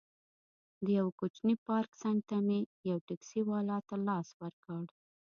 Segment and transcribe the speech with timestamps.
[0.85, 2.59] د یوه کوچني پارک څنګ ته مې
[2.89, 4.83] یو ټکسي والا ته لاس ورکړ.